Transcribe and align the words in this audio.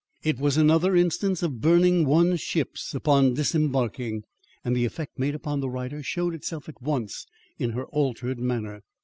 It 0.23 0.39
was 0.39 0.57
another 0.57 0.95
instance 0.95 1.43
of 1.43 1.61
burning 1.61 2.07
one's 2.07 2.41
ships 2.41 2.95
upon 2.95 3.35
disembarking, 3.35 4.23
and 4.65 4.75
the 4.75 4.83
effect 4.83 5.19
made 5.19 5.35
upon 5.35 5.59
the 5.59 5.69
writer 5.69 6.01
showed 6.01 6.33
itself 6.33 6.67
at 6.67 6.81
once 6.81 7.27
in 7.59 7.69
her 7.73 7.85
altered 7.85 8.39
manner. 8.39 8.81